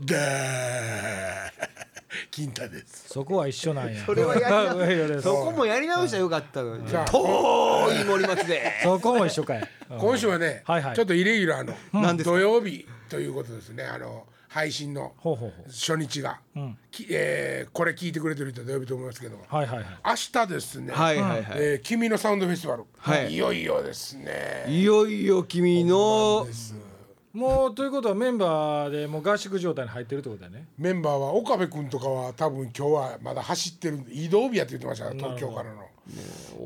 [0.00, 0.16] で
[2.30, 3.08] 金太です。
[3.08, 4.04] そこは一緒なんや。
[4.04, 6.88] それはやりなそこもやり直したらよかったのに。
[6.88, 7.10] さあ。
[7.10, 8.72] 遠い森松で。
[8.82, 9.68] そこも一緒かい。
[9.90, 9.98] うん。
[9.98, 10.96] 今週はね、はいはい。
[10.96, 13.84] ちょっとイレギュラーの土曜日ということですね。
[13.84, 16.78] あの配信のほうほうほ初日が、ん。
[16.90, 19.36] きえーこれ聞いてくれてる人は土曜日と思いますけど。
[19.36, 19.86] うはいはいはい。
[20.04, 21.44] 明日ですね、はいはいはい。
[21.56, 23.34] えー君のサウンドフェスティバル、はい。
[23.34, 24.64] いよいよですね。
[24.68, 26.46] いよいよ君の
[27.36, 30.68] もうということはメンバーでもう合宿状態に入ってるってことだよね。
[30.78, 35.82] メンバーは岡部君とかは多分今日はまだ走ってる移動日やって言ってました東京からの。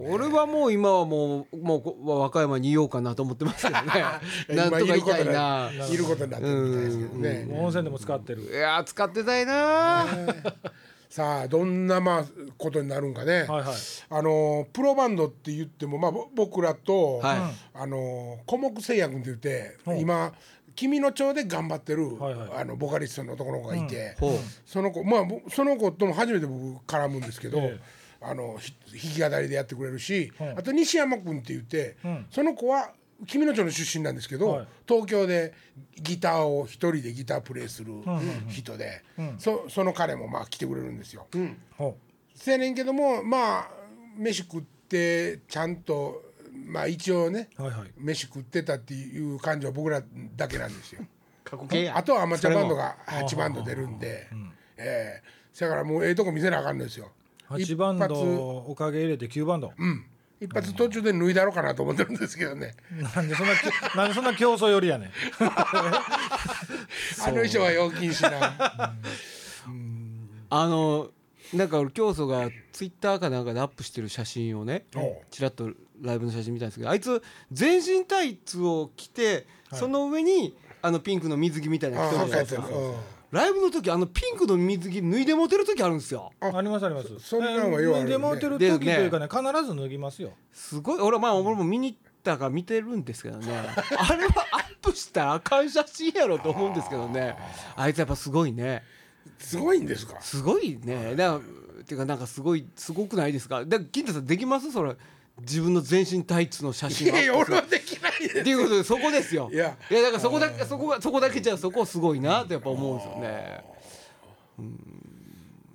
[0.08, 4.04] 俺はもう今はもうもうこ和歌山にいようかなと思ってますけどね。
[4.54, 5.70] なんとかいたいな。
[5.74, 7.44] 今いることになってるみたいですけどね。
[7.46, 10.06] もう温泉でも使ってるいやー使ってたいな
[11.10, 12.24] さあどんなまあ
[12.56, 13.74] ことになるんかね、はいはい。
[14.10, 17.38] あのプロバンドって言っても、まあ、ぼ僕らと、はい。
[17.74, 20.32] あの古木製薬って言って、今
[20.74, 22.50] 君の町で頑張ってる、はいはい。
[22.56, 24.32] あのボカリストの男の子がいて、ほう。
[24.64, 27.80] その子まあぼその子とも初めて僕絡むんですけど、え
[28.20, 28.74] あのひ
[29.18, 30.54] 弾き語りでやってくれるし、はい。
[30.58, 32.26] あと西山君って言って、ん。
[32.30, 32.92] その子は
[33.26, 34.66] 君の町の出身なんですけど、はい。
[34.86, 35.54] 東京で
[36.00, 37.92] ギターを一人でギタープレイする
[38.48, 39.02] 人で、
[39.38, 41.26] そその彼もまあ来てくれるんですよ。
[41.76, 41.96] ほ
[42.34, 43.70] せやねんけどもまあ
[44.16, 46.29] 飯食ってちゃんと
[46.70, 47.90] まあ一応ねうはいはい。
[47.98, 50.02] 飯食ってたっていう感じは僕ら
[50.36, 51.02] だけなんですよ。
[51.44, 51.96] 過去形や。
[51.96, 54.28] あとはアマチュアバンドが8バンド出るんで、
[54.76, 57.10] ええだからもうええとこ見せなあかんのですよ。
[57.50, 60.06] 8バン一ドおかげ入れて9バンドうん。
[60.40, 62.74] 一発途中で脱いだろうかなと思ってるんですけどね。
[63.14, 63.52] なんでそんな
[63.94, 65.10] なんでそんな競争寄りやねん。
[65.42, 68.94] あの衣装は陽気にしな。
[70.48, 71.10] あの
[71.52, 74.84] なんか俺教祖がツイッターかなんかでアップしてる写真をね
[75.30, 82.66] ちらっとライブの写真見たんですけどあいつ全身タイツを着て、その上にあのピンクの水着みたいなの着てあるじゃないですか。
[82.66, 82.94] うん。
[83.30, 86.32] ライブの時あのピンクの水着脱いで持てる時あるんですよ。
[86.40, 87.08] あありますあります。
[87.20, 87.98] そんなんはよね。
[88.00, 93.46] 脱いでもうてる時というかね必ず脱ぎますよすごい俺はまあ俺も見に行ったから見てるんですけどね。
[93.54, 97.36] あれはアップしたらあかん写真やろと思うんですけどね。
[97.76, 98.82] あいつやっぱすごいね。
[99.38, 100.20] すごいんですか？
[100.20, 101.14] すごいね。
[101.14, 101.40] だか
[101.78, 103.64] らていうかなんかすごいすごくないですか？
[103.64, 104.72] だ金太さんできます？
[104.72, 104.96] それ
[105.40, 108.40] 自分の全身タイツの写い真をアやいや俺はできないです。
[108.40, 109.50] っていうことでそこですよ。
[109.52, 109.76] いや。
[109.90, 113.64] いやだからそこだけそこがそこだけじゃそこすごいなってやっぱ思うんですよね。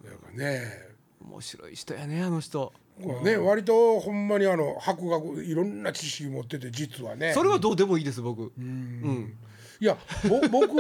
[0.03, 0.17] なん。
[0.17, 0.85] かね。
[1.21, 2.71] 面白い人やねあの人。
[3.23, 7.33] ね、割とほんまにあの博学いろんな知識持ってて実はね。
[7.33, 8.53] それはどうでもいいです僕。
[8.57, 9.35] うん。
[9.81, 9.97] いや
[10.29, 10.73] ぼ僕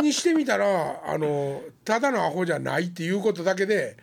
[0.00, 3.98] にしてみたらあのただのアホじゃないっていうことだけで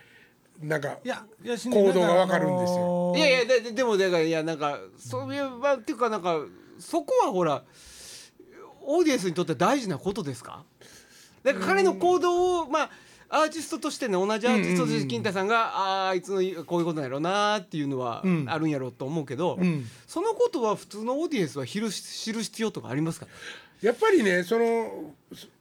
[0.62, 2.78] なんかいやいや行動がわかるんですよ。
[2.78, 6.38] よいやいやでででもだからいやなんかそういうまあっていうかなんか
[6.80, 7.64] そこはほら
[8.84, 10.64] オーディエンスにとって大事なことですか？
[11.44, 12.90] だから彼の行動をまあ
[13.34, 19.86] アーティストとしてね同じアーティストとして金太さんがあーあいつのこういうことなんやろうなっていうのはあるんやろうと思うけど、ん。
[20.06, 23.28] そのことは普通のオーディエンスは知る知る必要とかありますか？
[23.82, 25.14] やっぱりねその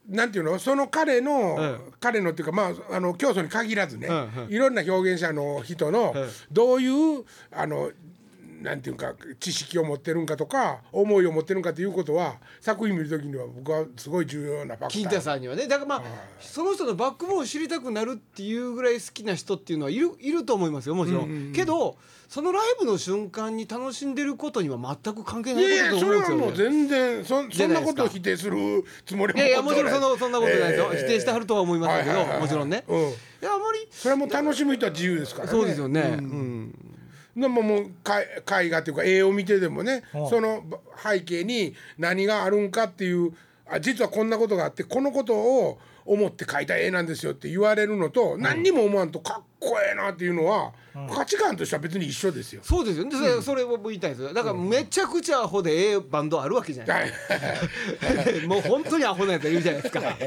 [0.09, 0.59] なんていうの？
[0.59, 1.93] その彼の、うん。
[1.99, 4.53] 彼のっていうかまああの教祖に限らずね、うんうん。
[4.53, 6.29] いろんな表現者の人の、うん。
[6.51, 7.91] どういうあの
[8.61, 14.89] なんていうか知識を持ってるんかとか思いを持ってるんかということは作品見るときには僕はすごい重要なファクター。
[14.89, 15.67] 金太さんにはね。
[15.67, 16.03] だからまあ
[16.39, 21.97] その人のバックボーンを知りたくなるっていうぐらい好きな人っていうのはいるいると思いますよもちろん,、けど
[22.29, 26.77] そのライブの瞬間に楽しんでることには全く関係ないいやいことだとやそれ思うんですよ、ね。
[26.77, 27.57] はもう全然そじゃなですか。
[27.57, 35.51] そんないことを否定するつもりもいやいやもちろんそのそんなことないですよ、ええ否定してはるとは思いますけど、はいはいはいはいもちろんね、うんいやあまりそれはもう楽しむ人は自由ですからね。
[35.51, 36.90] そうですよね、うん
[37.35, 40.29] でももうか絵画というか絵を見てでもね、うん。
[40.29, 40.63] その
[41.01, 43.33] 背景に何があるんかっていう
[43.69, 50.73] あ実はこんなことがあってこのことを思って描いた絵なんですよって言われるのと、何にも思わんとかっこええなっていうのは、
[51.13, 52.61] 価値観としては別に一緒ですよ。
[52.63, 53.05] そうですよ。
[53.05, 54.33] ね、それそれを言いたいですよ。
[54.33, 57.09] だからめちゃくちゃアホでええバンドあるわけじゃない。
[57.09, 57.09] は
[58.43, 60.01] いもう本当にアホなやついるじゃないですか。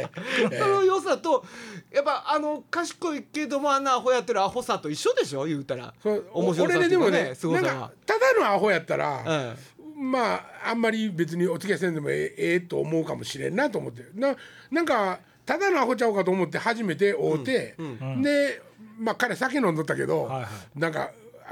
[0.59, 1.45] その良さと
[1.93, 5.45] やっぱあの賢いけどもあんなアホやってるアホさと一緒でしょ？
[5.45, 5.93] 言うたら。
[6.33, 7.69] 面白さっていうか俺ででもねねすごさは。
[7.69, 7.91] なんか。
[8.07, 9.57] ただのアホやったら、
[9.97, 10.11] うん。
[10.11, 14.03] まああんまり別にお付き合いせんでもええええと思うかもしれんなと思って。
[14.15, 14.35] な
[14.71, 17.77] なんかただのアホちゃうかと思って初めて会うて、
[18.23, 18.63] で
[18.99, 21.11] まあ彼酒飲んどったけど、はいはなんか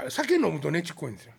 [0.09, 1.33] 酒飲むとねちっこいんですよ、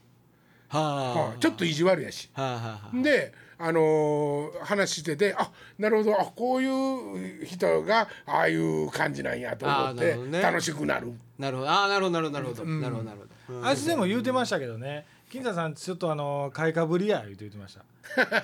[0.69, 1.15] はあ。
[1.15, 2.31] はいちょっと意地悪やし。
[2.35, 3.03] はあはあはあ。
[3.03, 6.21] であのー話しててあなるほど。
[6.21, 11.13] あこういう人がああいう感じなんやと思って楽しくなる。
[11.39, 11.71] なるほど。
[11.71, 12.41] ああなるほどなるほど。
[12.41, 13.19] なるほどなるほどなる
[13.49, 13.67] ほど。
[13.67, 17.85] あいつでも言うてましたけどね金田さんちょっとあの買いかぶりや言うて言ってました。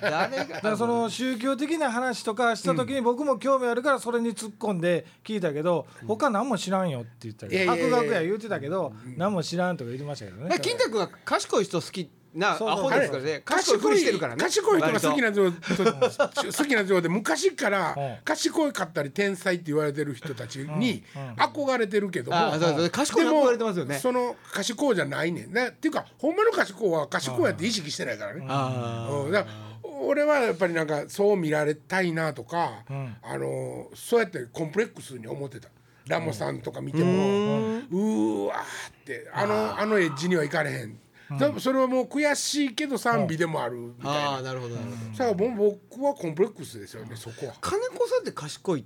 [0.01, 10.49] 誰がだからその宗教的な話とかした時に僕も興味あるからそれに突っ込んで聞いたけど他何も知らんよって言ったけど博学や言うてたけど何も知らんとか言ってましたけどね。
[10.49, 13.43] まあ金太君は賢い人好きなアホですからね。
[13.45, 18.17] 賢いふりしてるからね賢い人が好きなな人 好きな人で昔からうん。
[18.25, 21.03] 賢かったり天才って言われてる人たちに
[21.37, 22.91] 憧れてるけども、あそうそう。
[22.91, 23.99] 賢いにでも憧れてますよね。
[23.99, 28.45] その賢いじゃないねんねっていうかほんまの賢いは賢いやって意識してないからね。
[28.49, 29.33] あうん。
[29.33, 29.55] だから
[30.03, 33.17] 俺はやっぱりなんかそう見られたいなとか、ん。
[33.23, 35.69] あのそうやってコンプレックスに思ってた。
[36.07, 38.65] ラモさんとか見ても、うーわーっ
[39.05, 40.99] てあのあのエッジにはいかれへん、
[41.39, 45.17] でもそれはもう悔しいけど賛美でもあるみたいな、あーなるほどなるほど。
[45.17, 47.55] さあもう僕はコンプレックスですよねそこは。
[47.61, 48.85] 金子さんって賢い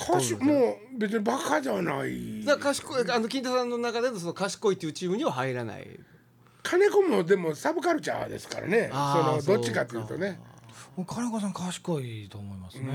[0.00, 2.44] 歌手もう別にバカじゃない。
[2.44, 5.86] だから賢いあの金太さんの中でのその賢いっていうチームには入らない。
[6.62, 8.90] 金子もでもサブカルチャーですからね。
[8.92, 10.40] そのどっちかというとね。
[11.06, 12.88] 金子さん賢いと思いますね。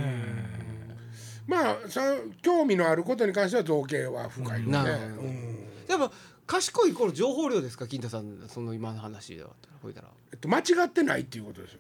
[1.48, 5.06] まあその興味のあることに関しては造形は深いよね、なるほど。
[5.22, 5.68] うん。
[5.88, 6.12] やっぱ
[6.45, 7.88] 賢いイコール情報量ですか？
[7.88, 9.50] 金太さんその今の話では。
[9.81, 10.07] ほいたら。
[10.31, 11.80] えっと、間違ってないっていうことですよ。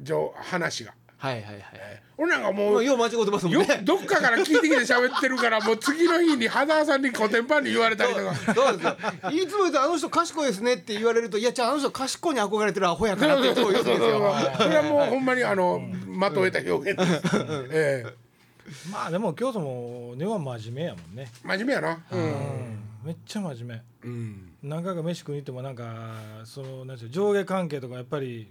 [0.00, 0.94] 情話が。
[1.18, 1.62] はいはいはい。
[2.18, 8.34] 俺なんかもうまあよう間違ってますもんよねどっかから聞いてきて喋ってるからもう次の日に羽沢さんにコテンパンに言われたりとか。
[8.34, 8.96] そうですよ。
[9.30, 14.34] いつも言うとあの人賢いですねって言われるといやじゃああの人賢いに憧れてるアホやからっていつも言うんですよ。
[14.58, 17.36] それはもうほんまにあの的を得た表現です、
[17.70, 18.22] ええ
[18.90, 21.30] まあでも京都も根は真面目やもんね。
[21.44, 21.98] 真面目やな。
[22.10, 24.52] うん、うんめっちゃ真面うん。
[24.62, 26.14] 目何回か飯食いに行ってもなんか
[26.44, 28.48] そのなん上下関係とかやっぱり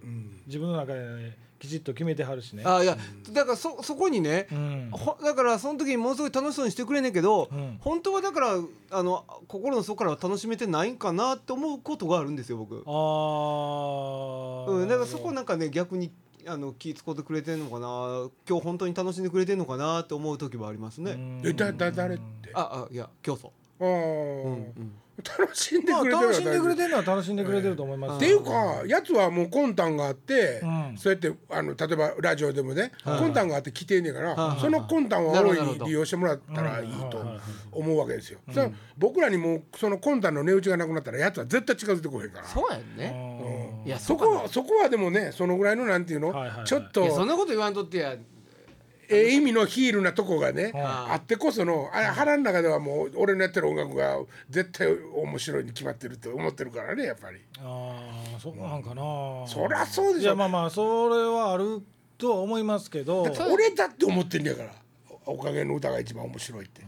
[0.47, 2.63] 自分の中で、ね、きちっと決めてはるしね。
[2.65, 2.97] あいや
[3.31, 4.89] だからそそこにねうん。
[4.91, 7.77] ほだからその時にものすごい楽しそうにしてくれんねんけど、うん。
[7.79, 8.59] 本当はだから
[8.91, 12.83] あの心の底からは楽しめてないんかなって思うことがあるんですよ僕。
[12.85, 14.71] あー。
[14.71, 16.11] うん、だからそこなんかね逆に
[16.47, 21.11] あの気使ってくれてんのかな今日本当に楽しんでくれてんのかなって思う時はありますね。
[21.11, 21.41] うん。
[21.45, 22.49] えだだ誰って？
[22.53, 23.51] ああいや競争。
[25.23, 28.17] 楽しんでまあくれてる楽しんでくれるてるのは楽しんでくれてると思います。
[28.17, 30.97] っていうかやつはもう魂胆があって、うん。
[30.97, 37.23] そうやってあの例えばラジオでもね、魂胆があって来てんねんから、はいその魂胆を大いに利用してもらったらいいと
[37.71, 38.39] 思うわけですよ。
[38.97, 42.47] 僕らにもうその魂胆の値打ちがなくなったらやつは絶対近づいてこへんから。
[42.47, 43.81] そうやんね。
[43.83, 43.87] うん。
[43.87, 46.33] いやそこはそこはでもねそのぐらいのなんていうの、
[46.65, 48.15] ちょっとそんなこと言わんとってや。
[49.11, 54.19] ええ意味のヒールなとこがね、ああってこそのあれ腹の中ではもう俺のやってる音楽が
[54.49, 57.39] 絶対面白いに決まってるって思ってるからねやっぱり。
[57.59, 58.01] あ
[58.35, 59.01] あそうなんかな。
[59.47, 60.25] そりゃそうでしょ。
[60.25, 61.81] いやまあまあそれはある
[62.17, 63.23] とは思いますけど。
[63.51, 64.71] 俺だって思ってんねやから。
[65.25, 66.81] おかげの歌が一番面白いって、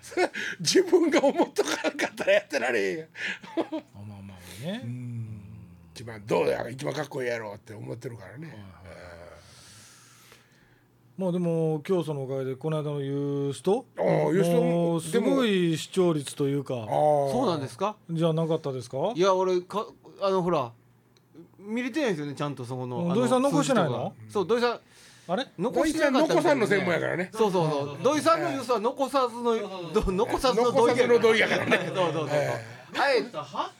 [0.00, 3.08] それ 自分が思っとかなかったらやってられへんやん。
[3.08, 5.08] まあまあまあね。
[5.94, 8.56] 一番どうや一番かっこいいやろって思ってるからね、
[11.18, 13.84] まあでも今日そのおかげでこの間のユースト？
[13.98, 16.74] ああユーストすごい視聴率というか。
[16.74, 16.84] ああ。
[16.86, 17.96] そうなんですか？
[18.08, 18.98] じゃなかったですか？
[19.16, 19.84] いや俺か
[20.22, 20.70] あのほら
[21.58, 23.12] 見れてないんですよねちゃんとそこの。
[23.16, 24.12] 土井さん残してないの？
[24.28, 24.80] そう土井さん。
[25.30, 25.44] あれ？
[25.58, 27.30] 残してなんかったさんの専門やからね。
[27.34, 28.00] そうそうそう。
[28.00, 29.56] 土井さんのユースは残さずの
[29.92, 30.96] ど残さずの土井
[31.40, 31.90] ややからね。
[31.92, 32.38] そうそうそうそう。
[33.42, 33.72] は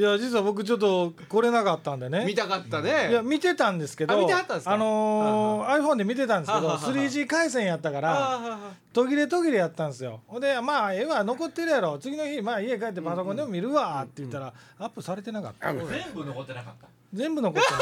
[0.00, 2.24] いいや実は僕ちょっと来れなかったんでね。
[2.24, 4.72] 見たかったいやね見てたんですけどあ見てはったんですか？
[4.72, 8.58] あのー iPhone で見てたんですけどはははは 3G 回線やったからあ
[8.92, 10.20] 途切れ途切れやったんですよ。
[10.26, 11.98] ほんでまあええわ残ってるやろ。
[11.98, 15.72] 次の日まあ家帰ってパソコンでも見るわって言ったらアップされてなかった。
[15.74, 16.88] 全部残ってなかった。
[17.12, 17.80] 全部残ってない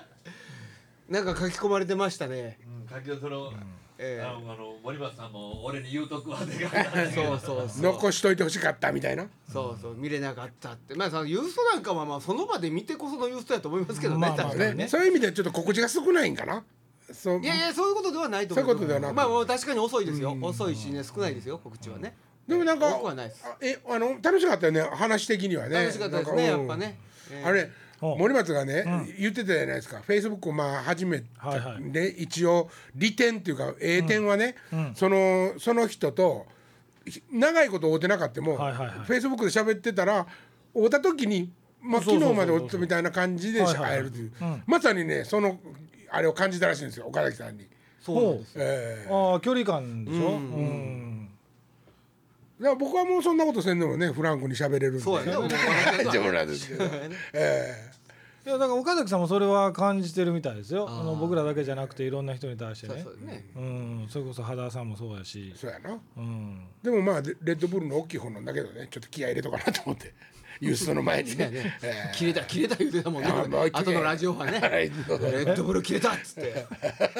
[0.00, 2.58] ー なんか書き込まれてましたね。
[2.64, 3.52] うん、書きその、
[4.02, 7.82] えあのあの森松さんも俺に言うとくわでかえ そうそうそう。
[7.82, 9.26] 残しといてほしかったみたいな？
[9.52, 10.94] そうそう見れなかったって。
[10.94, 14.88] まあそのユーストなんかはまあその場で見てこそのユーストやと思いますけどねまあまあ確かにね。
[14.88, 16.64] そういう意味ではちょっと心地が少ないんかな？
[17.12, 17.40] そう。
[17.42, 20.36] いやいやそういうことではないと思そういうことではなくまあもう確かに遅いですよ。
[20.40, 22.16] 遅いしね少ないですよ告知はね。
[22.48, 23.44] でもなんか多くはないです。
[23.44, 25.74] あえあの楽しかったよね話的にはね。
[25.82, 26.98] 楽しかったですねやっぱね。
[27.30, 27.46] ええ。
[27.46, 29.14] あれ森松がね、うん。
[29.18, 30.00] 言ってたじゃないですか。
[30.00, 31.48] フェイスブックをまあ始めた。
[31.48, 31.92] はいはい。
[31.92, 34.92] で一応利点っていうか A 点はね、うん。
[34.94, 36.46] そのその人と
[37.06, 38.98] ひ長いこと会うてなかったも、はいはいはい。
[39.00, 40.26] フェイスブックで喋ってたら
[40.74, 41.50] 会うた時に、
[41.82, 43.90] まあ、昨日まで会ってたみたいな感じではいはいはい。
[43.90, 44.62] 会えるという、うん。
[44.66, 45.58] まさにねその
[46.10, 47.66] あれを感じたらしいんですよ岡崎さんに。
[48.00, 48.54] そうです。
[48.56, 49.08] ええ。
[49.10, 50.30] ああ距離感でしょ？
[50.30, 51.09] うん
[52.60, 55.00] うんだから僕はもうそんなことせんでもねフランクに喋れるんで。
[55.00, 55.48] そうやね。
[56.04, 56.84] 大丈夫なんですけど、
[57.32, 58.00] ええ。
[58.46, 60.86] いやだから岡崎さんもそれは感じてるみたいですよ。
[60.88, 61.00] あー。
[61.00, 63.44] あの僕らだけじゃなくていろんな人に対してそうねそうね。
[63.56, 64.06] うん。
[64.10, 65.52] それこそ肌さんもそうやし。
[65.56, 65.98] そうやな。
[66.16, 66.66] うん。
[66.82, 68.88] でもまあレレッドブルの大きい方なんだけどね。
[68.90, 70.12] ちょっと気合い入れとかなと思って
[70.60, 71.48] ユーストの前にね。
[71.50, 71.78] ね。
[71.82, 73.30] えー切れた切れた言うてたもんね。
[73.72, 74.60] 後のラジオはね。
[74.60, 76.66] レッドブル切れたっつって。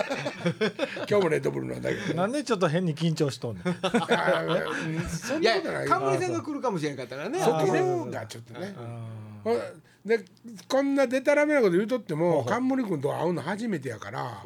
[1.08, 1.96] 今日もレッドブルなんだけ。
[1.96, 5.08] どなんでちょっと変に緊張しとんねん。
[5.08, 5.90] そんいやなことないよ。
[5.90, 7.38] 冠さんが来るかもしれんかったからね。
[7.40, 8.74] そこがちょっとね
[10.04, 10.24] で
[10.66, 14.42] こんなデタラメなこと言うとっても冠君と会うの初めてやから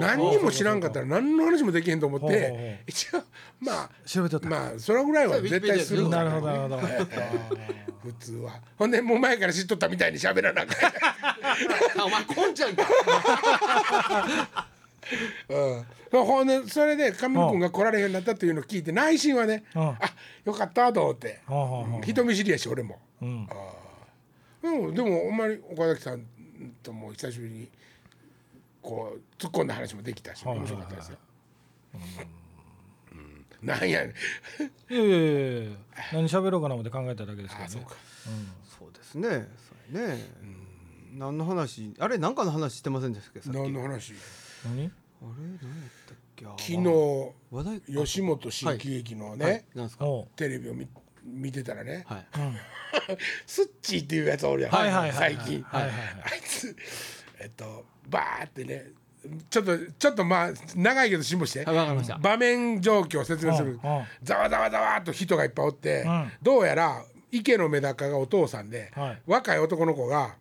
[0.00, 3.22] 何にも知らんかったら何の話もできへんと思って一応
[3.60, 6.78] まあー調べとった、まあそれぐらいは絶対するなるほどなるほど。
[8.04, 8.60] 普通は。
[8.76, 10.76] ほんでもう前から知っとったみたいに喋らなあか
[12.04, 12.84] お前こんちゃんか。
[16.12, 19.82] うん、ほんでそれで神野君が来られへんようになったっていうのを聞いて内心はね、うん。
[19.88, 19.98] あ
[20.44, 21.40] よかったと思って、
[22.04, 23.48] 人見知りやし俺も、うん
[24.68, 26.24] うん、でもほんまに岡崎さん
[26.82, 27.68] とも久しぶりに
[28.82, 31.18] こう突っ込んだ話もできたしはい面白かったですよ。
[33.12, 33.66] うん。
[33.66, 34.14] なんやね
[34.90, 34.94] ん。
[34.94, 35.16] いやいや
[35.62, 35.70] いや
[36.12, 37.70] 何喋ろうかな思って考えただけですけどね。
[37.70, 37.96] そうか。
[38.78, 39.28] そうですね。
[39.92, 40.24] そうやね。
[41.14, 43.56] 何の話あれ何かの話してませんでしたっけさっき。
[43.56, 44.12] 何の話？
[44.64, 44.70] 何？
[44.70, 44.90] あれ何やっ
[46.06, 46.46] たっけ？
[46.46, 46.84] あ昨日
[47.50, 49.64] 話題吉本新喜劇のね、はい。
[49.74, 50.06] なんですか？
[50.06, 50.26] おう。
[50.36, 50.86] テレビを見
[51.28, 52.26] 見てたらね、はい。
[52.36, 52.56] うん。
[53.46, 56.00] スッチーっていうやつおるやん、はいはいはい最近、はいはいはい。
[56.32, 56.76] あいつ
[57.40, 58.86] えっとバーってね
[59.50, 61.64] ちょっとちょっとまあ長いけど辛抱して。
[61.64, 62.18] はいわかりました。
[62.18, 63.78] 場面状況を説明する。
[63.82, 64.04] うんうん。
[64.22, 66.32] ざわざわざわっと人がいっぱいおって、うん。
[66.42, 69.22] どうやら池のメダカがお父さんで、はい。
[69.26, 70.36] 若い男の子が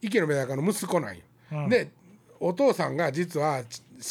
[0.00, 1.22] 池のメダカの息子なんよ。
[1.52, 1.68] うん。
[1.68, 1.90] で
[2.40, 3.62] お父さんが実は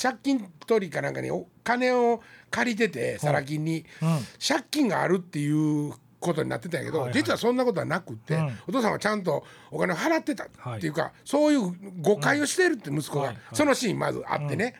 [0.01, 4.19] 借金取りかなんかにお金を借りててサラ金に、うん。
[4.47, 7.17] 借金があるっていうことになってたんやけど、はいはい。
[7.19, 8.59] 実はそんなことはなくって、うん。
[8.67, 13.37] お父さんはちゃんとお金を払ってたっていうか、そういう誤解をしてるって息子が、はいはい。
[13.53, 14.75] そのシーンまずあってね、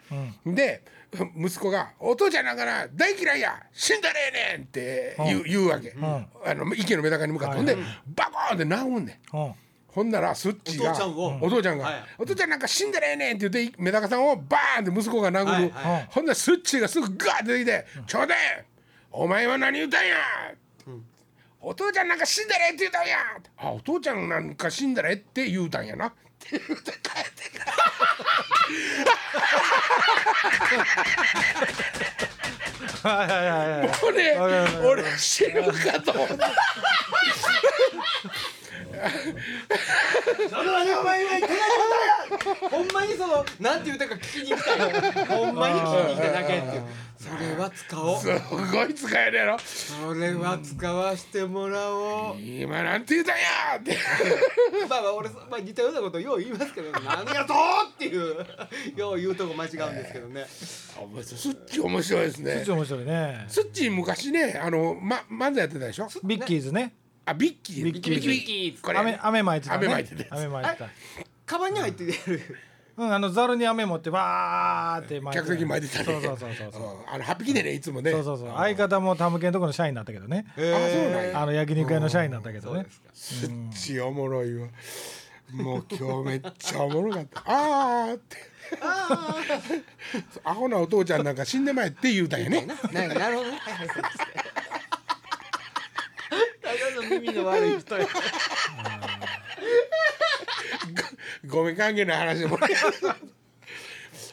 [0.46, 0.84] で
[1.36, 7.76] 息子が「お父ちゃんなんかな大嫌いや死んだらええねん」って言う,、言うわけ、あの池のメダカに向かって、ほんで
[8.08, 9.38] バコーンって殴んねん。
[9.38, 9.54] うん。
[9.88, 11.40] ほんならスッチがお父ちゃんを。
[11.42, 12.04] お父ちゃんが、はい。
[12.18, 15.70] お父ちゃんなんか死んだらええねん」って言ってメダカさんをバーンって息子が殴る、はい。
[15.72, 18.66] はいほんならスッチがすぐガーって出てきて「ちょうだい。
[19.12, 20.16] お前は何言うたんや!」
[21.62, 23.18] お父ちゃんなんか死んだらええって言うたんや!」
[23.58, 27.52] あお父ちゃんなんか死んだらええって言うたんやな」って言うて帰って
[33.04, 33.90] はいはいはいはい。
[34.00, 36.12] これわかるわかる俺死ぬかと。
[36.12, 36.52] 思った
[40.50, 41.60] それはねお前今言ってない
[42.30, 42.70] ことや。
[42.70, 45.26] ほんまにそのなんて言うたか聞きに来たよ。
[45.26, 46.84] ほんまに聞きに来ただけっていう。
[47.11, 48.20] それは使おう。
[48.20, 48.28] す
[48.72, 49.58] ごい使えるやろ。
[49.60, 52.42] それは使わしてもらおう。
[52.42, 53.44] 今なんて言うたんや
[53.80, 53.98] って。
[54.90, 57.54] まあまあ俺、まあ、似たようなことよう言いますけど何やと
[57.94, 58.46] っていう。
[58.96, 60.46] よう言うとこ間違うんですけどね。
[61.00, 61.24] 面白い。
[61.24, 62.56] スッチ面白いですね。
[62.56, 63.46] そっち面白いね。
[63.48, 66.08] スッチ昔ねあの、ま、漫才やってたでしょ？
[66.24, 66.94] ビッキーズね。
[67.26, 68.28] あビッキービッキーズ。
[68.28, 69.00] ビッキーこれ。
[69.00, 69.86] 雨雨巻いてたね。
[69.88, 70.90] 雨巻いてた雨巻いてた。
[71.46, 72.14] カバンに入ってる
[72.98, 76.06] うんあのざるに雨持ってわーって客席巻いてたね。
[76.06, 76.82] そうそうそうそうそう。
[76.82, 77.14] うん。
[77.14, 78.12] あのハッピーでねいつもね。
[78.12, 78.52] そうそうそう。
[78.56, 80.46] 相方もタムケンとこの社員になったけどね。
[80.58, 80.70] あそう
[81.12, 82.86] なんやあの焼肉屋の社員になったけどね。
[83.14, 84.68] スッチおもろいわ。
[85.54, 87.44] もう今日めっちゃおもろかった。
[87.46, 88.38] あーって。
[90.44, 92.68] アホなお父ちゃんなんか死んでまえって言うたんやね。
[92.92, 93.08] な。
[93.08, 93.60] なるほどね。
[93.66, 94.18] はいはいそうです
[96.62, 98.08] ただの耳の悪い人や
[101.52, 102.58] ごめん関係ない話でも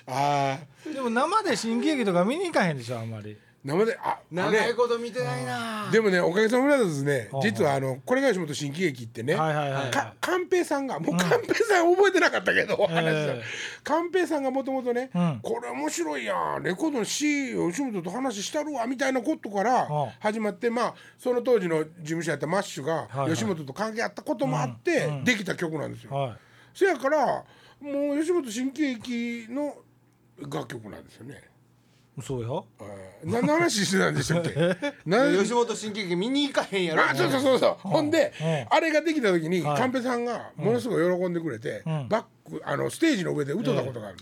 [0.07, 3.37] ああでも生で新喜劇とか見に行かへんでしょあんまり。
[3.65, 4.71] 生でああ長ね。
[4.71, 5.91] いこと見てないな。
[5.91, 13.43] でもねおかげさまでですねはあ実はあのこれが吉本新喜劇ってね、はいはいはいか寛平さんがもう寛平さん覚えてなかったけど、話したええ
[13.83, 15.41] 寛平さんがもともとね、うん。
[15.43, 26.33] これ面白いやんレコードの C 吉本と話したるわみたいなことからはあ始まってまあその当時の事務所やったマッシュが吉本と関係あったこともあってできた曲なんですよ。
[26.87, 27.45] はそやから
[27.81, 29.75] もう吉本新喜劇の
[30.51, 31.35] 楽曲なんですよね。
[32.19, 32.67] いそうよ
[33.25, 34.51] 何の話してたんでしたっけ？
[35.09, 37.05] な吉本新喜劇見に行かへんやろ。
[37.05, 38.77] あそうそうそうそう、ほんで、うん。
[38.77, 39.79] あれができた時に、はい。
[39.79, 42.09] カンペさんがものすごい喜んでくれて、ん。
[42.09, 44.19] バックあのステージの上で歌ったことがある、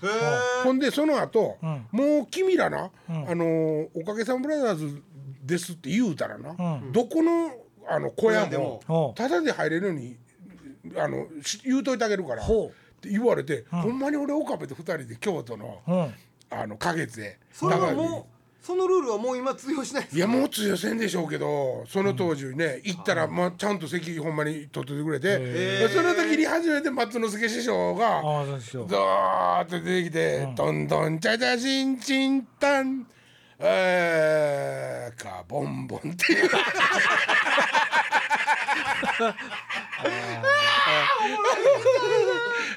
[0.65, 1.87] ほんでその後、ん。
[1.91, 5.03] もう君らな、あのおかげさんブラザーズ
[5.43, 6.93] ですって言うたらな、ん。
[6.93, 7.51] どこの
[7.89, 10.19] あの小屋でももタダで入れるように
[10.97, 12.43] あのし言うといてあげるから。
[12.43, 16.15] っほて言われて、ほんまに俺岡部と二人で京都のううん。
[16.51, 28.85] あの花月でそれはもうそのルールはもう今通用しないですいやもう通用せんでしょうけどその当時ね行ったら、まあ、ちゃんと席ほんまに取っててくれて、その時に初めて松之助師匠がああそうしよ。
[28.85, 30.89] うドーッと出てきて「どん。
[30.89, 33.07] どんちゃちゃちんちんたん」
[33.59, 36.51] えー、かボンボンっていう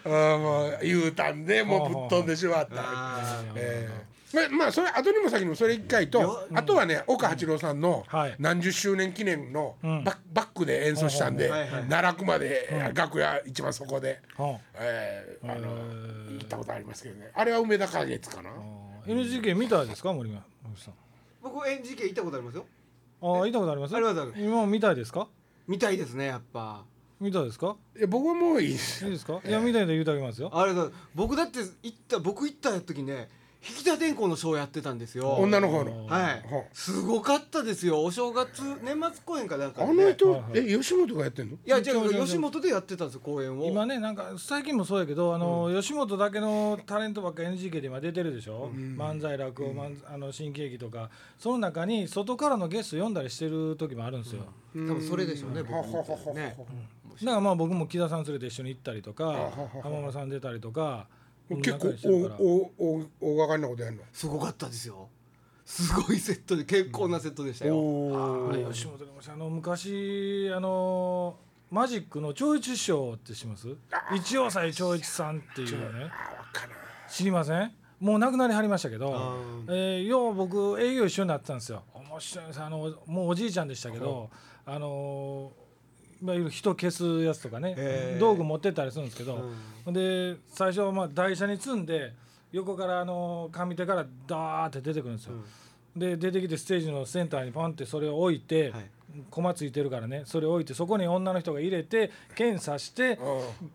[0.06, 1.46] あーもう言うたん。
[1.46, 2.26] でもうぶっ飛ん。
[2.26, 2.84] でしまった。
[3.56, 7.82] えーままあそれ後にも先にもそれ一回とあとはね岡八郎さん。
[7.82, 8.06] の
[8.38, 11.36] 何十周年記念のバックで演奏したん。
[11.36, 15.62] で奈落まで楽屋一番そこではえあの
[16.38, 18.52] 行ったことありますけどねあれは梅田花月かな
[19.08, 20.94] NGK 見たですか森が森さん。
[21.42, 22.66] 僕 NGK 行ったことありますよ
[23.24, 25.28] ああ行ったことありますありますあります今見たいですか
[25.68, 26.84] 見たいですねやっぱ
[27.20, 27.76] 見たいですか？
[27.98, 29.40] いや僕はもういいですいいですか？
[29.46, 30.50] いや見たいで言うてあげますよ。
[30.54, 33.28] あれだ僕だって行った僕行った時ね
[33.62, 35.32] 引田天功のショーやってたんですよ。
[35.32, 36.06] 女の方の。
[36.06, 36.44] はい。
[36.72, 38.02] すごかったですよ。
[38.02, 39.92] お正月年末公演かなんかで。
[39.92, 41.58] あねの人え吉本がやってんの？
[41.58, 43.66] いや違違う違う違うう吉本でやってたんですよ公演を。
[43.66, 51.10] 今ねなんか最近もそうやけどあの、吉本だけのタレントばっか NGK で今出てるでしょ、漫才落語、漫あの新喜劇とか。
[51.38, 56.56] その中に外からのゲスト読んだりしてる時もあるんですよ、多分それでしょうね僕はははははね。
[57.22, 59.52] だからまあ僕も木田さん連れて一緒に行ったりとか
[59.84, 61.08] 浜村さん出たりとか
[61.58, 65.10] 結構大大大大掛かりなことやるのすごかったですよ
[65.66, 71.38] すごいセットで結構なセットでしたよおあれ吉本でもあの昔あの
[71.72, 73.68] マジックの長一師匠って知ってます
[74.16, 76.12] 一応祭長一さんっていうね
[77.08, 79.36] 知りませんもう亡くなりはりましたけどあ、
[79.68, 84.30] えー、よう僕営業一緒になってたんですよ面白いですあのもうおじいちゃんでしたけど、
[84.66, 85.69] あのい
[86.28, 87.76] わゆる人消すやつとかね。
[87.78, 88.20] へー。
[88.20, 89.40] 道具持ってったりするんですけど、
[89.86, 89.94] ほん。
[89.94, 92.14] で最初はまあ台車に積んで
[92.52, 95.34] 横からあの上手からダーって出てくるんですよ。
[95.96, 98.90] で出てきてステージのセンターにパンってそれを置いて、はい
[99.32, 100.24] 駒ついてるからね。
[100.26, 103.18] それを置いてそこに女の人が入れて検査して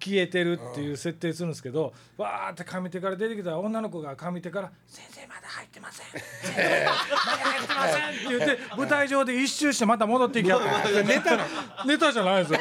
[0.00, 6.06] 消えてるっていう設定するんですけどわーって上手から出てきたら女の子が上手から「先生まだ入ってません。
[6.06, 6.22] 先
[6.54, 11.02] 生まだ入ってません」って言って舞台上で一周してまた戻っていきやった。
[11.02, 11.44] ネタな
[11.86, 12.60] ネタじゃないですよ。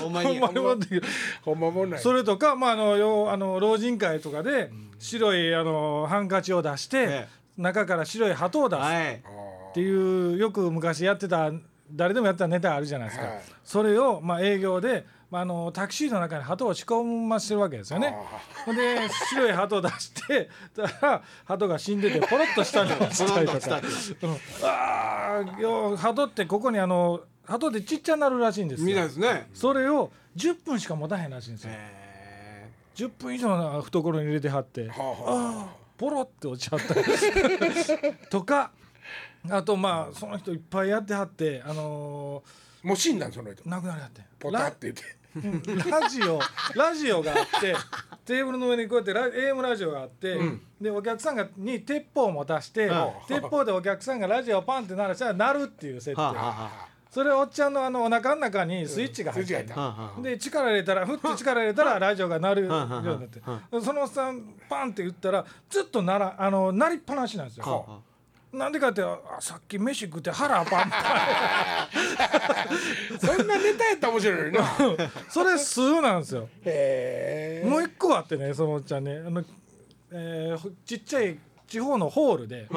[0.00, 1.02] ほんまにほほんまに
[1.42, 2.00] ほんまもんない。
[2.00, 7.42] それとか、まあ、あのようあの老人会とかで白いあのハンカチを出して、ええ。
[7.56, 8.80] 中から白い鳩を出す。
[8.80, 9.22] はい
[9.72, 11.50] っていうよく昔やってた
[11.90, 13.42] 誰でもやってたネタあるじゃないですか、はい。
[13.64, 18.14] それを、まあ、営業で、まあ、あのタクシーの中に鳩を仕込ませてるわけですよね。
[18.66, 23.40] で白い鳩を出して たら鳩が死んでてポロッと下に落ちた。
[23.40, 23.80] りとか
[24.62, 29.08] ああよ鳩ってここにあの鳩ってちっちゃなるらしいんです見ないよ。
[29.08, 29.48] ですね。
[29.54, 31.70] それを10分しか持たへんらしいんですよ。
[31.72, 35.82] へ10分以上の懐に入れてはって、はあはああ。
[35.96, 36.94] ポロって落ちちゃった。
[38.28, 38.72] とか
[39.50, 42.42] あとまあその人いっぱいやってはってあの
[42.82, 43.62] もう死んだんその人。
[43.62, 45.02] ー、亡くなりはってポタって言って。
[45.90, 46.38] ララジオ
[46.74, 47.74] ラジオがあって
[48.26, 50.38] テーブルの上にこうやってラ AM ラジオがあって、
[50.78, 52.90] でお客さんがに鉄砲を持たして、
[53.26, 59.66] 鉄砲でお客さんがラジオをパンって鳴らしたら鳴るっていう設定、はあはあはそれおっちゃんのあのお腹の中にスイッチが入って
[60.22, 68.02] で力入れたらふって力入れたらラジオが鳴るようになってはそのおっさんパンって言ったらずっとならあの鳴りっぱなしなんですよ。
[68.52, 71.88] なんでかってあさっき飯食って腹パンパ
[73.18, 74.60] そんなネタやったら面白いな。
[74.60, 74.64] ン
[75.30, 76.40] それ数なんですよ。
[77.70, 79.22] もう一個あってねそのおっちゃんね。
[79.26, 79.42] あの、
[80.10, 82.68] えーほちっちゃい地方のホールで、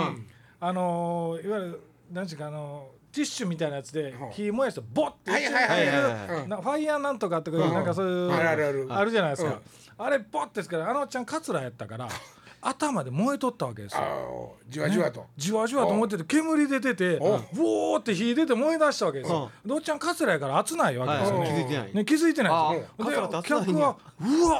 [0.62, 7.74] あのーいわゆる何ていうかあのティッシュみたいなやつではあ火燃やしてボッてはいはいはいはいなファイヤーなんとかとか、うん。
[7.74, 9.60] なんかそういうあるじゃないですか、
[9.98, 12.08] あれボッてですからあのおっちゃんカツラやったから
[12.68, 14.56] 頭で燃えとったわけですよ。
[14.68, 19.52] じわじわとじわじわと思ってて煙出てておうおーって火出て燃え出したわけですよ。
[19.64, 21.56] でおっちゃんカツラやから熱ないわけですよはいね。
[21.56, 22.88] 気づいてないね気づいてないあですよ。
[22.98, 24.60] ーカツラって熱ないんや客はうわ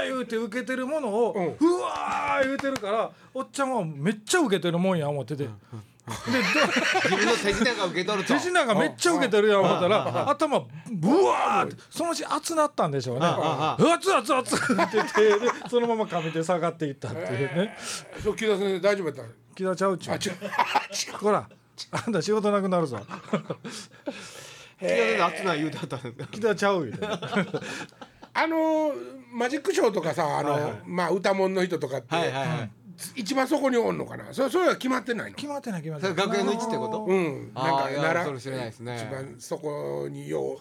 [0.00, 5.44] ー言うて受けてるものをうんうわー言うてるからおっちゃんはめっちゃ受けてるもんや思ってて。
[5.44, 5.50] で
[6.12, 8.34] 自分の手品が受け取ると。
[8.34, 13.22] 手品がめっちゃ受けてるやん思ったら頭ブワーってそのうち熱なったんでしょうね。
[13.26, 17.76] あ熱熱熱って言ってでそのまま上手下がっていったっていうね。
[18.22, 19.22] そう木田先生大丈夫やった
[19.54, 20.18] 木田ちゃうっちゅう。
[21.18, 21.48] ほら
[21.90, 23.00] あんた仕事なくなるぞ。
[24.80, 26.26] 木田先生熱ない言うてはったんですか？
[26.30, 26.92] 木田ちゃうよ
[28.34, 28.92] あのー
[29.34, 32.70] マジックショーとかさあの、まあ歌もんの人とかって、はいはいはい
[33.16, 34.32] 一番そこにおんのかな？
[34.32, 35.36] そそれは決まってないの？
[35.36, 37.04] 決まってない決まってそれない楽屋の位置ってこと？
[37.04, 37.52] うん。
[37.54, 38.96] なんかならそれ知らないですね。
[38.96, 40.58] 一番そこによう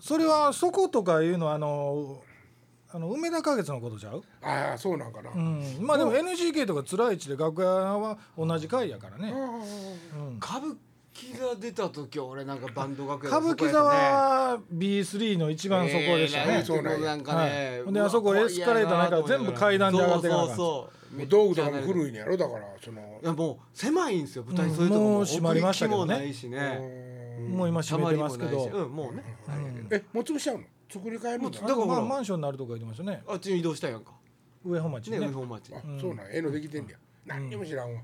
[0.00, 2.22] それはそことかいうのはあの
[2.90, 4.22] あの梅田花月のことちゃう？
[4.42, 5.78] ああそうなんかな、うん。
[5.80, 9.32] まあでも NGK とかつらいちで楽屋は同じ回やからね、
[10.16, 10.76] うん、歌舞
[11.12, 17.92] 伎座出た時は俺なんかバンド楽屋歌舞伎座は B3 の一番そこでしたね、そうなんかね、はい。
[17.94, 20.90] であそこエスカレーターないから全部階段で上がっていかなそうそうもう
[21.28, 23.00] 道具とかも古いんやろだからその。
[23.22, 24.74] いやもう狭いんですよ舞台うん。
[24.74, 25.20] そういうとこも。
[25.20, 26.16] う閉まりましたけどね。
[26.16, 27.38] ないしね。
[27.48, 28.64] もう今閉めてますけど。
[28.64, 28.90] うん。
[28.90, 29.22] もうね、
[29.90, 30.64] えもう潰しちゃうの？
[30.90, 33.22] 作り変えもうだからマンションになるとか言ってましたね。
[33.26, 34.12] あっちに移動したやんか。
[34.64, 35.18] 上本町ね。
[35.18, 36.98] ね上本町そうなんええのできてんねや。
[37.26, 38.00] 何にも知らんわ。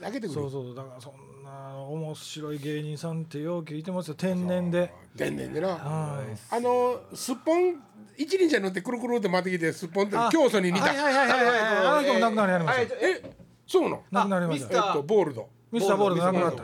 [0.00, 0.32] 投げてくる。
[0.32, 4.14] そうそうだからそんな面白い芸人さんってよう聞いてますよ。
[4.14, 4.92] 天然で。
[5.16, 5.68] 天然でな。
[5.68, 6.36] はい。
[6.50, 7.74] あのすっぽん
[8.22, 10.86] 一輪車乗ってくるくるって回ってきてすっぽんってあ教祖に似た。
[10.86, 13.22] はいはいはいはいはいあの人も亡くなりましたえ
[13.66, 14.02] そうなの？
[14.10, 14.86] 亡くなりましたあミスター。
[14.86, 15.48] えっとボールド。
[15.70, 16.62] ミスターボールが亡くなった。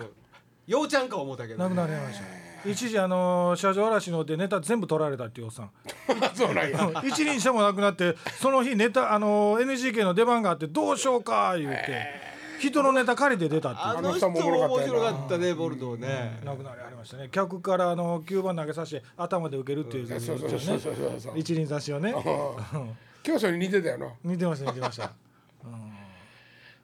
[0.67, 1.63] ようちゃんか思ったけど。
[1.63, 2.25] 亡くなりました。
[2.69, 5.71] 一時あの車上嵐のでネタ全部取られたっていうおっさん。
[6.35, 6.93] そうなんや。
[7.07, 12.28] 一輪車もなくなってその日ネタあの NGK の出番があってどうしようか言うて
[12.59, 13.99] 人のネタ借りて出たっていう。
[13.99, 15.55] あの人も面白かったね。
[15.55, 16.41] ボルドーね。
[16.45, 17.29] 亡くなりありましたね。
[17.31, 21.39] 客からあの9番投げさせて頭で受けるっていう、そうそうそうそうそうそう。
[21.39, 22.15] 一輪差しをね。
[23.23, 25.13] 教祖に似てたよな似てました似てました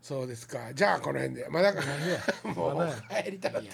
[0.03, 0.75] そうですか。
[0.75, 1.49] じゃあこの辺で。
[1.49, 1.81] まだか
[2.55, 2.93] もう
[3.25, 3.73] 帰りたかっいや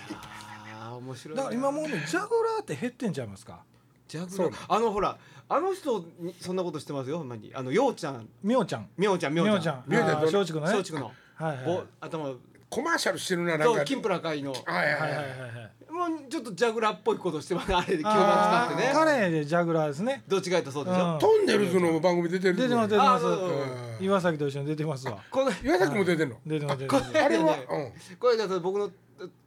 [0.92, 3.64] ー面白いだから今もうねジャグラーって減ってんちゃいますか？
[4.06, 4.64] ジャグラー？
[4.68, 7.50] あのほらあの人にそんなことしてますよほんまに。
[7.52, 8.28] あのようちゃん。
[8.44, 8.88] みおちゃん。
[8.96, 9.82] みょうちゃんみょうちゃん。
[9.88, 10.22] みおちゃん。
[10.22, 11.12] みおちゃん松竹のね松竹の
[11.44, 11.64] はいはい。
[11.64, 12.34] ぼ頭。
[12.68, 13.64] コマーシャルしてるななんか。
[13.64, 14.52] そう金プラ会の。
[14.52, 14.92] はいはいはい。
[14.92, 15.24] いはは
[15.66, 17.74] いもうちょっとジャグラーっぽいことしてます。
[17.74, 18.90] あれで吸盤使ってね。
[18.94, 20.22] 彼でジャグラーですね。
[20.28, 21.14] どっちかいうとそうでしょ？
[21.14, 21.18] うん。
[21.18, 23.10] トンネルズの番組出てる出てます出てます。
[23.16, 23.58] あそうそうそう。
[24.00, 25.18] 岩崎と一緒に出てますわ。
[25.30, 26.36] この 岩崎も出てんの？
[26.46, 27.08] 出てます出てます。
[27.08, 27.44] これあれは？
[27.44, 27.92] ねうん。
[28.18, 28.90] これだと僕の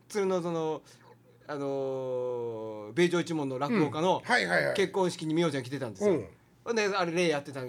[0.10, 0.82] 鶴のその
[1.48, 4.76] あのー米朝一門の落語家のはいはいはい。
[4.76, 6.12] 結婚式にみおちゃん来てたんですよ。
[6.12, 6.28] うん。
[6.66, 7.68] ほんであれ例やってたの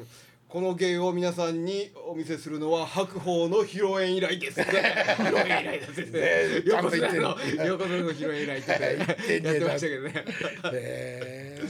[0.54, 4.60] この芸を皆さんにお見せするのは白鵬の披露宴以来です。
[4.62, 6.62] 披露宴以来ですね。
[6.64, 8.96] ちゃん横綱と言ってんのの横綱の披露宴以来って
[9.28, 10.24] 言ってんねやってましたけどね。
[10.72, 11.60] へ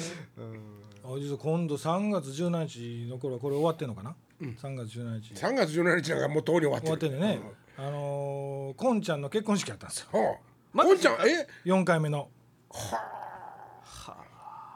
[1.02, 2.66] あ実は今度3月17
[3.06, 5.32] 日の頃はこれ終わってんのかな、3月17日。
[5.32, 6.98] ー3月17日なんかもうとうに終わってる。
[6.98, 7.40] 終わってんでね、
[7.78, 10.08] あのー、こんちゃんの結婚式やったんですよ。
[10.12, 10.36] はあ
[10.74, 12.28] まこんちゃんえ？4回目の。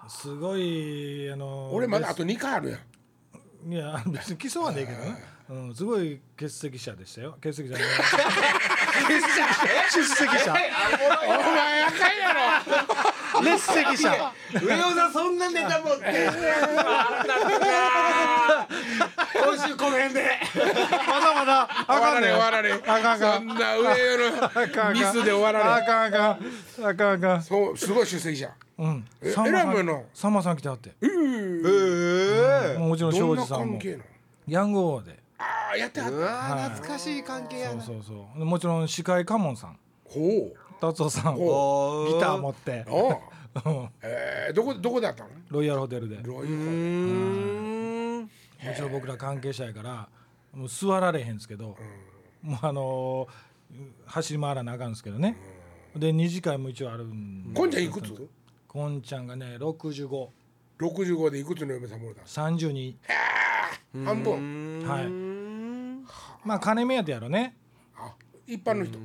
[0.09, 2.81] すごいあのー俺まだあと2回あるやん
[3.70, 7.33] いや別に競わねえけどね、うん、すごい欠席者でしたよ。
[7.33, 7.76] 欠席者。
[7.76, 7.83] 出
[10.04, 10.52] 席者？
[10.52, 10.70] お前
[11.83, 12.33] あかんや
[13.35, 13.44] ろ。
[13.44, 14.33] 列席者。
[14.54, 16.04] 上尾さんそんなネタ持って。
[19.44, 20.24] 今週この辺で。
[21.07, 21.68] まだまだ。
[21.70, 23.38] あ終わからんねれ終わられあかんあかん。
[23.38, 26.31] そんな上のミスで終わられあかんあかん
[26.87, 27.12] あかん。
[27.12, 28.51] あかんそうすごい出席者。
[28.79, 29.05] うん。
[29.22, 30.90] えさんまさん偉いもんやなさんまさん来てはって。
[31.03, 32.79] ええ。
[32.79, 33.66] もちろん庄司さんも。
[33.72, 34.05] 関係なの？
[34.48, 35.18] ヤング王で。
[35.38, 36.16] ああやってはった。
[36.16, 36.70] うわー。
[36.70, 37.83] 懐かしい関係やな。
[37.83, 38.38] そうそうそう。
[38.38, 39.79] でもちろん司会カモンさん。
[40.05, 40.18] ほ
[40.81, 41.35] 達夫さん。
[41.35, 42.85] ほギター持って。
[42.90, 43.12] う
[43.55, 45.31] ああえーどこどこだったの？
[45.48, 46.16] ロイヤルホテルで。
[46.16, 47.67] もロイうー
[48.71, 48.75] ん。
[48.75, 50.09] ちろん僕ら関係者やから
[50.53, 51.77] もう座られへんですけど、
[52.42, 53.49] もうあのー
[54.07, 55.37] 走り回らなあかんですけどね、
[55.94, 58.29] で二次会も一応あるんこんちゃんいくつ？
[58.66, 60.29] こんちゃんがね65
[60.79, 62.94] 65でいくつの嫁さんもらった32
[64.05, 64.85] 半分。
[64.87, 65.09] はい。
[66.47, 67.57] まあ金目当てやろね。
[67.94, 68.14] あ
[68.47, 68.97] 一般の人。
[68.99, 69.01] い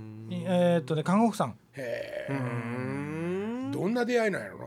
[0.45, 1.57] えーっとね看護婦さん。
[1.73, 4.62] へえどんな出会いなんやろな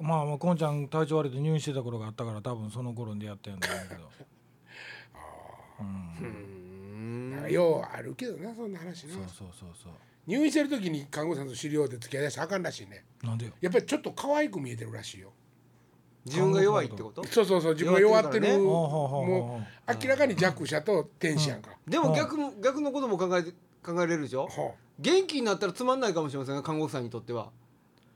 [0.00, 4.10] まあまあこんちゃん体調悪いて入院してた頃があったから多分その頃に出会ったんだろうけど。
[5.80, 7.42] なん。
[7.42, 9.14] かようあるけどなそんな話な。
[9.14, 9.92] そうそうそうそう。
[10.26, 13.04] 入院してる時に看護師さんと知り合うて付き合いだしたらあかんらしいね。
[13.22, 13.52] なんでよ？
[13.60, 15.32] やっぱりちょっと可愛く見えてるらしいよ。
[16.24, 17.24] 自分が弱いってこと？
[17.26, 18.46] そうそうそう自分が弱ってる。
[18.48, 24.44] 弱ってるからねもう明らかに弱者と天使やんか、でも逆も逆のことも考えて考えれるでしょ？
[24.44, 27.50] は元気になったらつまんないかもしれませんね看護婦さんにとっては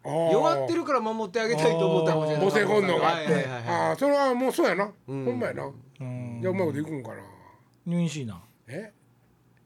[0.05, 2.45] 弱ってるから守ってあげたいと思ったかもしれない。
[2.45, 4.95] 母性本能があって、ああそれはもうそうやな、ん。
[5.07, 5.65] ほんまやな、
[6.01, 6.39] うん。
[6.41, 7.17] じゃあうまいこといくんかな。
[7.87, 8.43] 入院しいな。
[8.67, 8.93] え？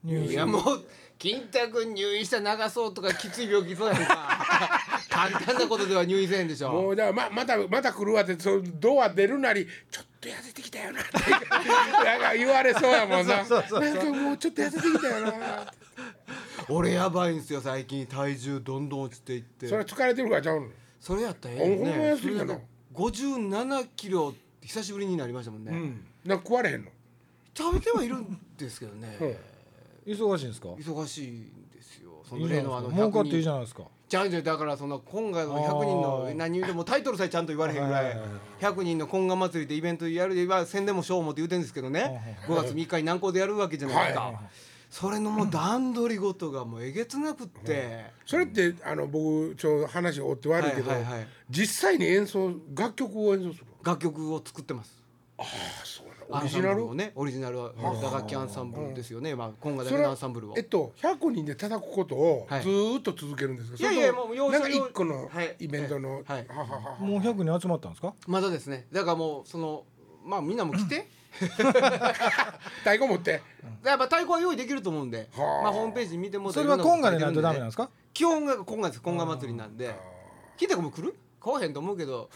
[0.05, 0.63] 入院しいいやもう
[1.19, 4.81] 金太君入院したら流そうとかきつい病気そうやんか。
[5.09, 6.71] 簡単なことでは入院せんでしょ。
[6.71, 11.13] もうじゃあままたまた来るわってそのドア出るなりちょっと痩せてきたよなって。
[12.05, 13.37] なんか言われそうやもんな。
[13.37, 15.73] なんかもうちょっと痩せてきたよな
[16.69, 19.67] 俺やばいんすよ最近体重どんどん落ちていって。
[19.69, 20.69] それ疲れてるからちゃうの？
[21.01, 22.59] それやったらええほんそれなんか
[22.95, 26.05] 57キロ久しぶりになりましたもんね、うん。
[26.25, 26.91] なんか食われへんの？
[27.55, 29.17] 食べてはいるんですけどね、
[30.07, 30.69] 忙しいんですか？
[30.71, 32.23] 忙しいんですよ。
[32.25, 33.85] その例のあの儲かっていいじゃゃないですか。
[34.09, 38.29] じゃあじゃあだからその今回の100人の何言うてもタイトルさえちゃんと言われへんぐらいはいはいはい
[38.61, 42.39] 100人の今賀祭りでイベントやるでは宣伝もうもって言うてんですけどね。
[42.47, 44.43] 5月3日に南港でやるわけじゃないですはいか
[44.99, 48.07] それのもう段取りごとがもうえげつなくって。
[48.25, 51.29] それってあの僕ちょっと話を追って悪いけど、はいはいはい。
[51.51, 55.03] 実際に演奏楽曲を演奏する楽曲を作ってます。
[55.37, 55.45] あ
[55.85, 57.59] そうオリジナルをねオリジナル？
[57.59, 59.35] は打楽器アンサンブルですよね。
[59.35, 60.55] まあ今賀だけのアンサンブルを。
[60.57, 62.63] えっと100人で叩くことをはい。
[62.63, 65.57] ずーっと続けるんですか、いやいやそれともう要所なんか一個のはい。
[65.59, 66.47] イベントの、はい。
[66.49, 68.15] ははははもう100人集まったんですか？
[68.27, 68.87] まだですね。
[68.91, 69.85] だからもうその
[70.25, 71.07] まあみんなも来て
[72.81, 73.43] 太鼓持って。
[73.85, 75.63] やっぱ太鼓は用意できると思うんで、はあ。
[75.65, 77.91] まあ、ホームページ見てもそれは今賀でないとダメなんでですか？
[78.13, 79.01] 基本が今賀です。
[79.03, 79.95] 今賀祭りなんで。
[80.57, 81.15] 金太君も来る？
[81.41, 82.29] 来おへんと思うけど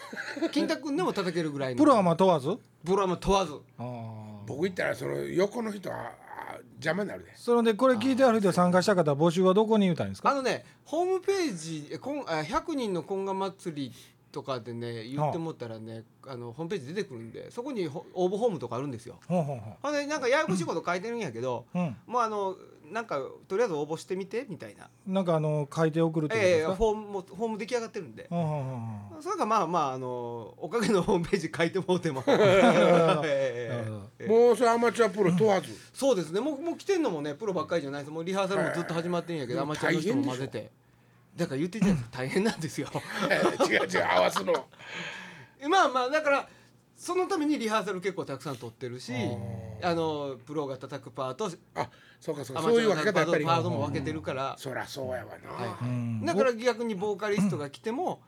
[0.53, 1.79] 金太君でも叩けるぐらいの。
[1.79, 2.57] プロはまあ問わず？
[2.85, 3.55] プロはもう問わず。
[3.79, 4.46] あー。
[4.46, 7.33] 僕行ったらその横の人はあ邪魔になるで。
[7.37, 10.31] それでこれ聞いてある人参加した方募集はどこに言うたらいいんですか？
[10.31, 13.92] あのねホームページえこんあ100人の今賀祭り
[14.33, 19.19] とかでね言ってもったらねあのホームページ出てくるんでそこにほ応募フォームとかあるんですよ。
[19.29, 21.97] ほんでなんかややこしいこと書いてるんやけどううん。
[22.07, 22.57] もうあの
[22.90, 24.88] なんかとりあえず応募してみてみたいな。
[25.07, 28.27] なんかあの書いて送るってことええですか、フォームもフォーム出来上がってるんで。
[28.29, 28.62] ほうほうほう
[29.14, 32.33] ほうそれがまあまああのおかげのホームページ書いてもうても も
[34.53, 35.69] うそれアマチュアプロ問わず。
[35.93, 36.40] そうですね。
[36.40, 38.11] もうもう来てんのもねプロばっかりじゃないです。
[38.11, 40.71] もうリハーサルもずっと始まってるんやけどアマチュアの人も混ぜて
[41.40, 42.88] だから言ってたやつ 大変なんですよ。
[43.66, 44.53] 違う違う合わすの。
[45.68, 46.48] まあまあだから
[46.96, 49.14] そのためにリハーサル結構たくさん取ってるし
[49.81, 51.88] あのプロが叩くパートあ
[52.20, 54.55] そうかそうアかそういうマチュアが叩分け方やっぱりくパートも分けてるから。
[54.59, 56.24] そりゃそうやわな、はいうん。
[56.26, 58.20] だから逆にボーカリストが来ても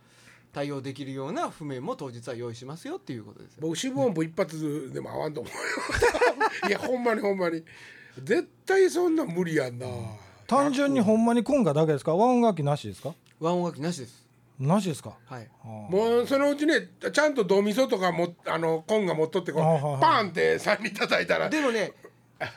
[0.54, 3.58] 対応できるような譜面も当日は用意しますよっていうことですよ。
[3.60, 6.68] 僕四分音符一発でも合わんと思うよ。
[6.68, 7.62] いやほんまにほんまに。
[8.22, 9.86] 絶対そんなん無理やんな
[10.52, 12.14] 単純にほんまにコンガだけですか？
[12.14, 13.14] 和音楽器なしですか？
[13.40, 14.22] 和音楽器なしです。
[14.58, 15.14] なしですか？
[15.26, 15.48] はい。
[15.64, 20.00] もうそのうちねちゃんとドミソとかもあのコンが持っとってこうはいはいはい。
[20.00, 21.48] パーンって3人叩いたら。
[21.48, 21.92] でもね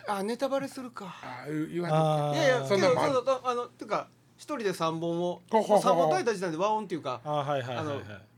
[0.07, 1.15] あネタバレするか。
[1.23, 2.35] あ言わんあー。
[2.35, 7.97] いやいやそんなんもあるけどそうそうあのていうか一人で三本を三本叩いた時点で和音っていうかあはいはいはいはい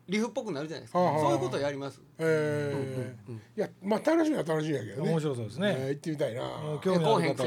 [0.10, 1.00] リフっぽくなるじゃないですか。
[1.00, 1.22] はあはあ。
[1.22, 2.02] そういうことをやります。
[2.20, 3.34] えー。
[3.34, 5.10] いやまあ楽しみは楽しみやけどね。
[5.10, 5.76] 面白そうですね。
[5.78, 6.42] えー行ってみたいな。
[6.82, 7.44] 興味ある方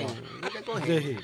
[0.75, 0.81] は。
[0.87, 1.17] ぜひ。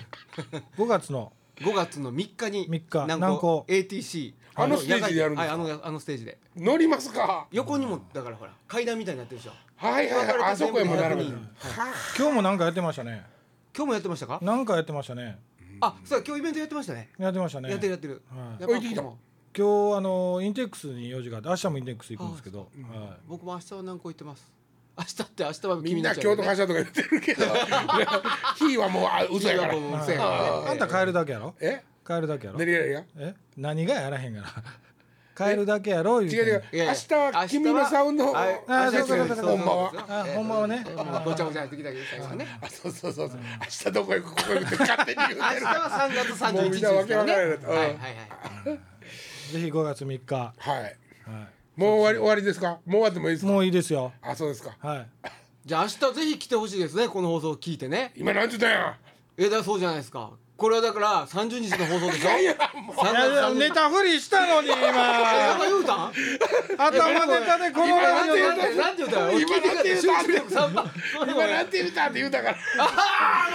[0.78, 2.82] 5月の5月の3日に3日。
[2.92, 5.56] 南南港港 ATC あのステージでやるんですか？
[5.56, 6.38] はいあのあのステージで。
[6.56, 7.46] 乗りますか？
[7.52, 9.52] 横にもだからほら階段みたいになってるでしょ。
[9.76, 10.52] はいはいはい。
[10.52, 11.86] あそこへも並べて全部で100人は
[12.18, 13.22] 今日もなんかやってましたね。
[13.76, 14.38] 今日もやってましたか？
[14.42, 15.38] なんかやってましたね。
[15.80, 17.10] あそう今日イベントやってましたね。
[17.18, 17.68] やってましたね。
[17.68, 18.22] やってるやってる。
[18.30, 18.62] はい。
[18.72, 19.02] やってきた。
[19.02, 19.18] も
[19.56, 22.68] 今日あのインテックスに用事があって明日もインテックス行くんですけど、はい、
[23.26, 24.52] 僕も明日は南港行ってます。
[24.98, 27.44] 明日って明日はみんな京都会社とか言ってるけど。
[28.56, 29.74] 火はもうあ嘘やから。
[29.74, 30.30] 火はもう嘘やから。
[30.30, 31.54] ねあんた帰るだけやろ？
[31.60, 31.82] え？
[32.06, 32.58] 帰るだけやろ？
[32.62, 33.34] え？
[33.56, 34.48] 何がやらへんがな。
[35.36, 38.32] 帰るだけやろ言うて違う違う明日は君のサウンド。
[38.32, 39.50] はいあ明日そうかそうかそうか。
[39.50, 39.92] ほんまは。
[40.08, 40.82] あほんまはね。
[40.86, 42.58] えーごちゃごちゃやってきたけど最初はね。
[42.62, 43.38] あそうそうそうそう。
[43.60, 45.40] 明日どこ行くここ行くって勝手に言うてる。
[45.40, 48.80] 明日は3月31日ですもうみんなわけからねはいはいはい
[49.52, 50.96] ぜひ5月3日、ははい。
[51.76, 52.68] い、もう終わり終わりですか？
[52.68, 53.52] もう終わってもいいですか？
[53.52, 54.12] もういいですよ。
[54.22, 54.76] あそうですか。
[54.80, 55.06] はい。
[55.64, 58.12] じゃあ明日ぜひ来てほしいですねこの放送を聞いてね。
[58.16, 58.96] 今なんて言ったんや
[59.36, 62.30] えだそうじゃないですかこれはだから30日の放送でしょ？
[62.38, 64.92] いやもう3いやいや月30日ネタ振りしたのになん今。
[64.92, 66.12] か言うたん
[66.78, 68.52] 頭ネタでこの今ラジオな
[68.92, 70.90] んて言うたん今なんて言うた集中力3番
[71.28, 72.56] 今なんて言うたって言うたから。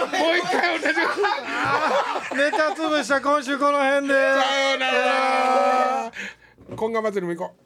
[0.06, 1.00] もう一回同じこ
[2.30, 2.36] と。
[2.36, 4.14] ネタ潰した今週この辺で。
[4.14, 6.12] さようなら。
[6.76, 7.62] 今賀祭りも行こう